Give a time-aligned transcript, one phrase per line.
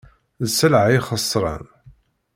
[0.43, 1.63] D sselɛa ixesren.